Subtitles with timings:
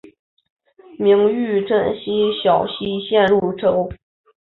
[0.97, 3.87] 明玉珍省小溪县入州。